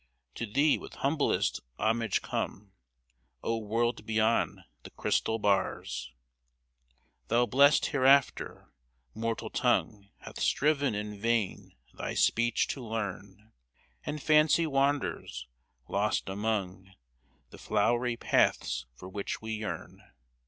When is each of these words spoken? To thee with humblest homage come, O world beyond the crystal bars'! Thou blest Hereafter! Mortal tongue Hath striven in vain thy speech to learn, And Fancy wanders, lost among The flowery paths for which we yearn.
To 0.33 0.47
thee 0.47 0.79
with 0.79 0.95
humblest 0.95 1.59
homage 1.77 2.23
come, 2.23 2.73
O 3.43 3.59
world 3.59 4.03
beyond 4.03 4.61
the 4.81 4.89
crystal 4.89 5.37
bars'! 5.37 6.11
Thou 7.27 7.45
blest 7.45 7.85
Hereafter! 7.85 8.73
Mortal 9.13 9.51
tongue 9.51 10.09
Hath 10.21 10.39
striven 10.39 10.95
in 10.95 11.19
vain 11.19 11.75
thy 11.93 12.15
speech 12.15 12.65
to 12.69 12.83
learn, 12.83 13.51
And 14.03 14.19
Fancy 14.19 14.65
wanders, 14.65 15.47
lost 15.87 16.29
among 16.29 16.91
The 17.51 17.59
flowery 17.59 18.17
paths 18.17 18.87
for 18.95 19.07
which 19.07 19.39
we 19.39 19.51
yearn. 19.51 20.01